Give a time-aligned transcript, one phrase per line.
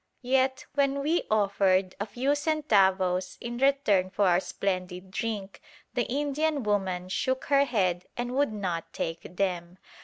[0.23, 5.61] Yet when we offered a few centavos in return for our splendid drink,
[5.93, 9.77] the Indian woman shook her head and would not take them.